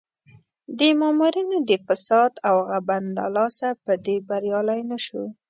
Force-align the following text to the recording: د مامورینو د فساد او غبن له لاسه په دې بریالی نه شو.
د 0.77 0.79
مامورینو 0.99 1.57
د 1.69 1.71
فساد 1.85 2.31
او 2.49 2.55
غبن 2.69 3.03
له 3.17 3.25
لاسه 3.35 3.67
په 3.83 3.93
دې 4.05 4.17
بریالی 4.27 4.81
نه 4.89 4.97
شو. 5.05 5.23